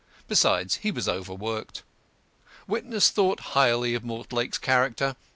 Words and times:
Besides, 0.27 0.77
he 0.77 0.89
was 0.89 1.07
overworked. 1.07 1.83
Witness 2.65 3.11
thought 3.11 3.39
highly 3.53 3.93
of 3.93 4.03
Mortlake's 4.03 4.57
character. 4.57 5.15